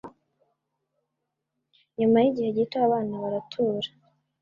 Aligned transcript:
Nyuma 1.97 2.17
yigihe 2.23 2.49
gito, 2.57 2.75
abana 2.87 3.13
baratura. 3.23 3.89